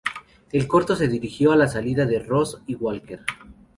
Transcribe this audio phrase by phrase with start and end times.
[0.51, 3.19] El corto se dirigió a la salida de Ross y Walker.